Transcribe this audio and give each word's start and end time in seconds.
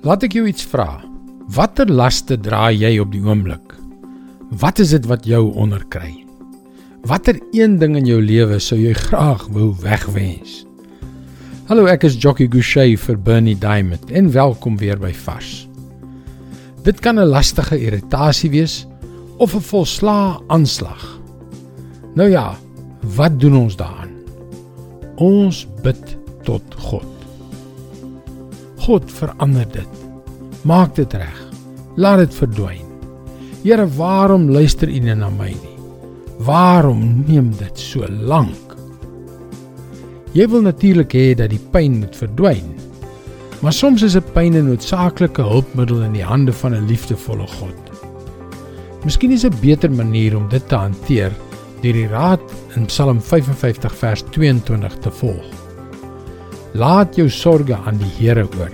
Laat 0.00 0.22
ek 0.24 0.32
jou 0.38 0.46
iets 0.48 0.64
vra. 0.64 1.02
Watter 1.52 1.90
laste 1.92 2.38
dra 2.40 2.70
jy 2.72 2.94
op 3.02 3.10
die 3.12 3.20
oomblik? 3.20 3.74
Wat 4.62 4.80
is 4.80 4.94
dit 4.94 5.04
wat 5.10 5.26
jou 5.28 5.50
onderkry? 5.60 6.22
Watter 7.04 7.36
een 7.52 7.76
ding 7.82 7.98
in 7.98 8.08
jou 8.08 8.16
lewe 8.24 8.56
sou 8.64 8.78
jy 8.80 8.94
graag 8.96 9.44
wou 9.52 9.74
wegwens? 9.82 10.62
Hallo, 11.68 11.84
ek 11.84 12.08
is 12.08 12.16
Jockey 12.16 12.48
Gouchee 12.48 12.96
vir 12.96 13.20
Bernie 13.20 13.58
Diamond 13.60 14.08
en 14.08 14.32
welkom 14.32 14.80
weer 14.80 14.96
by 14.96 15.12
Vars. 15.12 15.68
Dit 16.80 17.04
kan 17.04 17.20
'n 17.20 17.28
lastige 17.28 17.76
irritasie 17.76 18.50
wees 18.56 18.86
of 19.36 19.54
'n 19.54 19.60
volslaa 19.60 20.40
aanslag. 20.48 21.20
Nou 22.16 22.30
ja, 22.30 22.56
wat 23.04 23.38
doen 23.40 23.68
ons 23.68 23.76
daaraan? 23.76 24.16
Ons 25.16 25.66
bid 25.82 26.16
tot 26.42 26.64
God. 26.88 27.19
God 28.90 29.10
verander 29.14 29.68
dit. 29.70 29.98
Maak 30.66 30.96
dit 30.96 31.12
reg. 31.14 31.36
Laat 31.94 32.24
dit 32.24 32.32
verdwyn. 32.34 32.88
Here, 33.62 33.84
waarom 33.94 34.48
luister 34.50 34.90
U 34.90 34.98
nie 35.04 35.14
na 35.14 35.28
my 35.30 35.52
nie? 35.52 35.76
Waarom 36.42 37.04
neem 37.28 37.52
dit 37.60 37.78
so 37.78 38.08
lank? 38.08 38.74
Jy 40.34 40.48
wil 40.50 40.66
natuurlik 40.66 41.14
hê 41.14 41.28
dat 41.38 41.54
die 41.54 41.60
pyn 41.70 42.00
moet 42.00 42.18
verdwyn. 42.18 42.74
Maar 43.62 43.76
soms 43.78 44.02
is 44.02 44.16
'n 44.16 44.26
pyn 44.34 44.58
'n 44.58 44.66
noodsaaklike 44.66 45.42
hulpmiddel 45.42 46.02
in 46.02 46.18
die 46.18 46.26
hande 46.26 46.52
van 46.52 46.74
'n 46.74 46.90
liefdevolle 46.90 47.46
God. 47.46 47.94
Miskien 49.04 49.30
is 49.30 49.46
'n 49.46 49.54
beter 49.62 49.90
manier 49.90 50.36
om 50.36 50.48
dit 50.48 50.68
te 50.68 50.74
hanteer 50.74 51.30
deur 51.82 51.92
die 51.92 52.08
raad 52.08 52.42
in 52.74 52.86
Psalm 52.86 53.20
55 53.20 53.94
vers 53.94 54.24
22 54.30 54.98
te 54.98 55.10
volg. 55.10 55.59
Laat 56.78 57.16
jou 57.18 57.26
sorges 57.26 57.82
aan 57.82 57.96
die 57.98 58.10
Here 58.14 58.44
oor. 58.54 58.70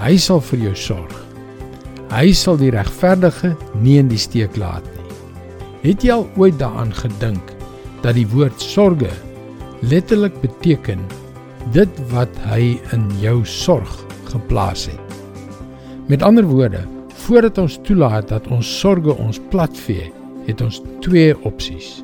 Hy 0.00 0.14
sal 0.16 0.40
vir 0.48 0.62
jou 0.68 0.74
sorg. 0.80 1.12
Hy 2.08 2.30
sal 2.32 2.56
die 2.56 2.70
regverdige 2.72 3.50
nie 3.82 3.98
in 4.00 4.08
die 4.08 4.20
steek 4.20 4.56
laat 4.56 4.86
nie. 4.94 5.16
Het 5.82 6.06
jy 6.06 6.14
al 6.14 6.24
ooit 6.40 6.56
daaraan 6.56 6.94
gedink 6.96 7.52
dat 8.00 8.16
die 8.16 8.24
woord 8.32 8.56
sorge 8.64 9.10
letterlik 9.84 10.38
beteken 10.40 11.02
dit 11.74 12.00
wat 12.14 12.32
hy 12.48 12.78
in 12.96 13.04
jou 13.20 13.42
sorg 13.44 13.92
geplaas 14.32 14.86
het? 14.88 15.18
Met 16.08 16.24
ander 16.24 16.48
woorde, 16.48 16.80
voordat 17.26 17.60
ons 17.60 17.76
toelaat 17.84 18.30
dat 18.32 18.48
ons 18.48 18.64
sorges 18.80 19.20
ons 19.20 19.42
platvee, 19.52 20.08
het 20.48 20.64
ons 20.64 20.80
twee 21.04 21.36
opsies. 21.44 21.98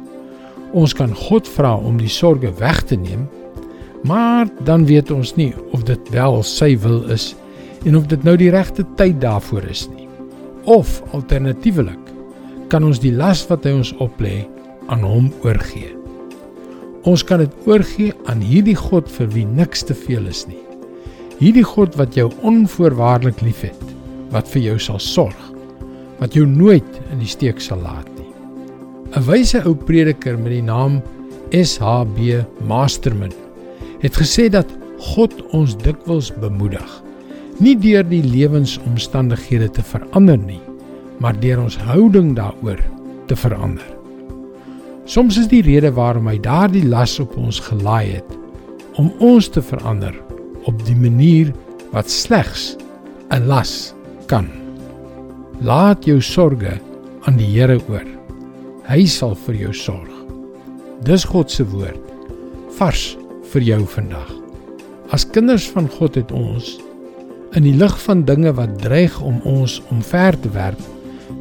Ons 0.76 0.92
kan 0.92 1.16
God 1.16 1.48
vra 1.48 1.72
om 1.80 1.96
die 1.96 2.12
sorges 2.12 2.52
weg 2.60 2.84
te 2.84 3.00
neem 3.00 3.24
Maar 4.04 4.48
dan 4.68 4.84
weet 4.84 5.10
ons 5.10 5.32
nie 5.38 5.54
of 5.72 5.82
dit 5.88 6.08
wel 6.12 6.42
sy 6.44 6.74
wil 6.84 7.02
is 7.12 7.32
en 7.88 7.96
of 7.96 8.08
dit 8.08 8.24
nou 8.24 8.36
die 8.36 8.50
regte 8.52 8.84
tyd 8.98 9.16
daarvoor 9.22 9.64
is 9.72 9.86
nie. 9.96 10.08
Of 10.68 11.00
alternatiefelik 11.16 12.12
kan 12.72 12.84
ons 12.84 13.00
die 13.00 13.12
las 13.12 13.44
wat 13.48 13.64
hy 13.64 13.72
ons 13.78 13.94
oplê 14.04 14.42
aan 14.92 15.04
hom 15.04 15.30
oorgee. 15.44 15.94
Ons 17.08 17.24
kan 17.24 17.40
dit 17.40 17.68
oorgee 17.68 18.12
aan 18.28 18.44
hierdie 18.44 18.76
God 18.76 19.08
vir 19.12 19.28
wie 19.32 19.44
niks 19.48 19.84
te 19.84 19.96
veel 19.96 20.28
is 20.28 20.44
nie. 20.48 20.60
Hierdie 21.40 21.64
God 21.64 21.96
wat 22.00 22.16
jou 22.16 22.30
onvoorwaardelik 22.44 23.40
liefhet, 23.44 23.80
wat 24.32 24.48
vir 24.52 24.70
jou 24.70 24.76
sal 24.80 25.00
sorg, 25.00 25.40
wat 26.20 26.36
jou 26.36 26.46
nooit 26.48 27.00
in 27.12 27.20
die 27.20 27.28
steek 27.28 27.60
sal 27.60 27.80
laat 27.84 28.08
nie. 28.16 28.28
'n 29.16 29.24
Wyse 29.28 29.60
ou 29.64 29.74
prediker 29.74 30.36
met 30.36 30.52
die 30.52 30.62
naam 30.62 31.02
SHB 31.52 32.44
Masterman 32.66 33.32
het 34.02 34.16
gesê 34.16 34.48
dat 34.52 34.70
God 34.98 35.34
ons 35.52 35.76
dikwels 35.76 36.30
bemoedig, 36.40 37.02
nie 37.62 37.74
deur 37.78 38.06
die 38.08 38.22
lewensomstandighede 38.24 39.68
te 39.76 39.82
verander 39.82 40.38
nie, 40.38 40.60
maar 41.22 41.36
deur 41.40 41.62
ons 41.66 41.76
houding 41.86 42.34
daaroor 42.38 42.80
te 43.28 43.36
verander. 43.36 43.86
Soms 45.04 45.36
is 45.38 45.50
die 45.50 45.62
rede 45.62 45.92
waarom 45.92 46.30
hy 46.30 46.38
daardie 46.40 46.86
las 46.88 47.18
op 47.20 47.36
ons 47.36 47.60
gelaai 47.60 48.16
het 48.16 48.38
om 49.00 49.10
ons 49.18 49.48
te 49.50 49.62
verander 49.62 50.14
op 50.70 50.78
die 50.86 50.96
manier 50.96 51.52
wat 51.92 52.10
slegs 52.10 52.76
'n 53.30 53.46
las 53.46 53.94
kan. 54.26 54.48
Laat 55.60 56.04
jou 56.04 56.20
sorges 56.20 56.80
aan 57.26 57.36
die 57.36 57.46
Here 57.46 57.80
oor. 57.88 58.06
Hy 58.88 59.06
sal 59.06 59.34
vir 59.34 59.54
jou 59.54 59.72
sorg. 59.72 60.10
Dis 61.02 61.24
God 61.24 61.50
se 61.50 61.64
woord. 61.64 62.00
Vars 62.78 63.16
vir 63.54 63.62
jou 63.62 63.84
vandag. 63.86 64.30
As 65.14 65.26
kinders 65.30 65.68
van 65.70 65.86
God 65.94 66.16
het 66.18 66.32
ons 66.34 66.74
in 67.54 67.62
die 67.62 67.76
lig 67.78 67.94
van 68.02 68.24
dinge 68.26 68.50
wat 68.58 68.80
dreig 68.82 69.14
om 69.22 69.38
ons 69.46 69.78
omver 69.94 70.34
te 70.42 70.50
werp, 70.50 70.80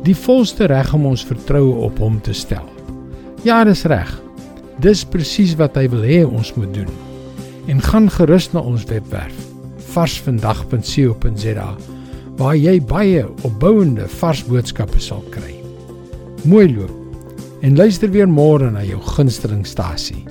die 0.06 0.16
volste 0.16 0.68
reg 0.70 0.92
om 0.94 1.08
ons 1.10 1.24
vertroue 1.26 1.74
op 1.88 1.98
hom 2.04 2.20
te 2.22 2.36
stel. 2.38 2.68
Ja, 3.48 3.64
dis 3.66 3.86
reg. 3.90 4.12
Dis 4.84 5.02
presies 5.06 5.56
wat 5.58 5.78
hy 5.80 5.88
wil 5.90 6.06
hê 6.06 6.22
ons 6.26 6.54
moet 6.58 6.74
doen. 6.76 6.92
En 7.72 7.82
gaan 7.82 8.12
gerus 8.12 8.52
na 8.54 8.62
ons 8.62 8.86
webwerf 8.92 9.50
varsvandag.co.za 9.94 11.68
waar 12.40 12.56
jy 12.58 12.80
baie 12.90 13.26
opbouende 13.46 14.08
vars 14.20 14.42
boodskappe 14.48 15.02
sal 15.02 15.22
kry. 15.34 15.54
Mooi 16.50 16.66
loop 16.74 17.62
en 17.64 17.78
luister 17.78 18.10
weer 18.12 18.28
môre 18.28 18.72
na 18.74 18.82
jou 18.84 18.98
gunstelingstasie. 19.14 20.26